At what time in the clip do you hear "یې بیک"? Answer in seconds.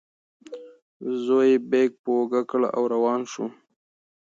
1.55-1.91